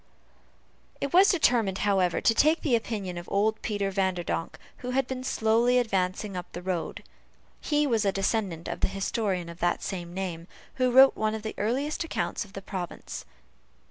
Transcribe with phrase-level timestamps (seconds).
[0.99, 5.23] It was determined, however, to take the opinion of old Peter Vanderdonk, who was seen
[5.23, 7.03] slowly advancing up the road.
[7.59, 11.53] He was a descendant of the historian of that name, who wrote one of the
[11.55, 13.25] earliest accounts of the province.